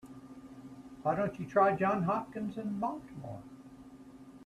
[1.03, 3.43] Why don't you try Johns Hopkins in Baltimore?